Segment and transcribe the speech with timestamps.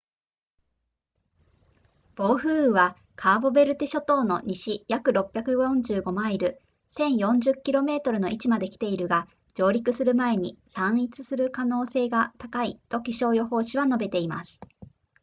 [2.15, 14.59] 暴風雨は、カーボベルデ諸島の西約645マイル1040 km の位置まで来ているが、上陸する前に散逸する可能性が高いと気象予報士は述べています